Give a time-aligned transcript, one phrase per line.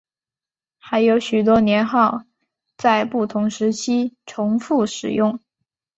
[0.79, 2.23] 还有许多年号
[2.75, 5.39] 在不同时期重复使用。